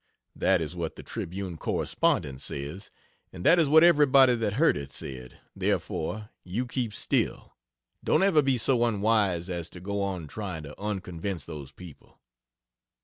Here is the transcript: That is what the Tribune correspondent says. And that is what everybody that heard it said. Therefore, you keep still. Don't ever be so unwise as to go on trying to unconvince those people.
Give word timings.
That 0.35 0.61
is 0.61 0.75
what 0.75 0.95
the 0.95 1.03
Tribune 1.03 1.57
correspondent 1.57 2.41
says. 2.41 2.89
And 3.31 3.45
that 3.45 3.59
is 3.59 3.69
what 3.69 3.83
everybody 3.83 4.33
that 4.33 4.53
heard 4.53 4.75
it 4.75 4.91
said. 4.91 5.39
Therefore, 5.55 6.31
you 6.43 6.65
keep 6.65 6.91
still. 6.91 7.53
Don't 8.03 8.23
ever 8.23 8.41
be 8.41 8.57
so 8.57 8.83
unwise 8.83 9.47
as 9.47 9.69
to 9.69 9.79
go 9.79 10.01
on 10.01 10.25
trying 10.25 10.63
to 10.63 10.73
unconvince 10.81 11.45
those 11.45 11.71
people. 11.71 12.19